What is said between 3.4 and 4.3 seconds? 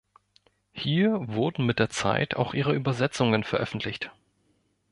veröffentlicht.